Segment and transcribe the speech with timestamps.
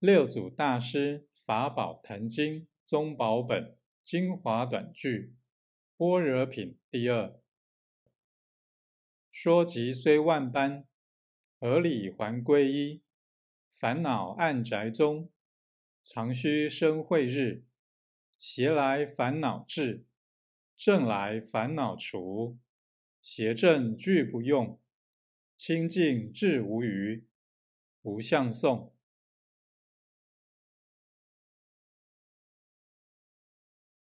[0.00, 5.34] 六祖大师《法宝坛经》宗宝本精华短句，
[5.98, 7.38] 般若品第二。
[9.30, 10.86] 说及虽万般，
[11.58, 13.02] 合理还归一。
[13.70, 15.30] 烦恼暗宅中，
[16.02, 17.66] 常须生慧日。
[18.38, 20.06] 邪来烦恼至，
[20.74, 22.58] 正来烦恼除。
[23.20, 24.80] 邪正俱不用，
[25.58, 27.26] 清净至无余。
[28.00, 28.94] 无相送。